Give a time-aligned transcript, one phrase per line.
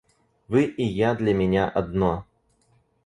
[0.47, 2.25] Вы и я для меня одно.